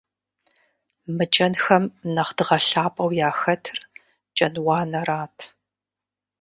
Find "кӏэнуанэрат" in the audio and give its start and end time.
4.37-5.37